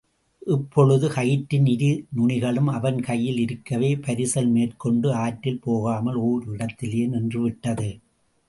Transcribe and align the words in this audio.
இப்பொழுது 0.47 1.07
கயிற்றின் 1.09 1.65
இரு 1.65 1.89
நுனிகளும் 2.09 2.67
அவன் 2.67 2.99
கையில் 3.01 3.37
இருக்கவே, 3.37 3.95
பரிசல் 3.95 4.49
மேற்கொண்டு 4.49 5.13
ஆற்றில் 5.15 5.61
போகாமல் 5.61 6.19
ஓரிடத்திலேயே 6.21 7.07
நின்றுவிட்டது. 7.07 7.89